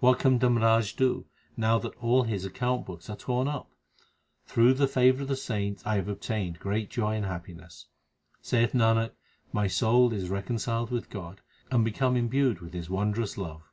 What 0.00 0.18
can 0.18 0.40
Dharmraj 0.40 0.96
do, 0.96 1.26
now 1.56 1.78
that 1.78 1.94
all 2.02 2.24
his 2.24 2.44
account 2.44 2.84
books 2.84 3.08
are 3.08 3.14
torn 3.16 3.46
up? 3.46 3.70
Through 4.44 4.74
the 4.74 4.88
favour 4.88 5.22
of 5.22 5.28
the 5.28 5.36
saints 5.36 5.86
I 5.86 5.94
have 5.94 6.08
obtained 6.08 6.58
great 6.58 6.90
joy 6.90 7.14
and 7.14 7.24
happiness. 7.24 7.86
Saith 8.42 8.72
Nanak, 8.72 9.12
my 9.52 9.68
soul 9.68 10.12
is 10.12 10.30
reconciled 10.30 10.90
with 10.90 11.08
God, 11.10 11.42
and 11.70 11.84
become 11.84 12.16
imbued 12.16 12.60
with 12.60 12.72
His 12.72 12.90
wondrous 12.90 13.38
love. 13.38 13.70